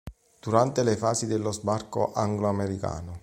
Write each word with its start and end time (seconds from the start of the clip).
Durante 0.39 0.81
le 0.81 0.95
fasi 0.97 1.27
dello 1.27 1.51
sbarco 1.51 2.11
anglo-americano. 2.13 3.19